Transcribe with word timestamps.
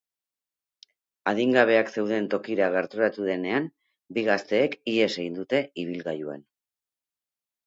Adingabeak 1.31 1.91
zeuden 1.99 2.29
tokira 2.31 2.69
gerturatu 2.77 3.27
denean, 3.27 3.69
bi 4.17 4.25
gazteek 4.31 4.79
ihes 4.95 5.11
egin 5.13 5.39
dute, 5.43 5.61
ibilgailuan. 5.85 6.43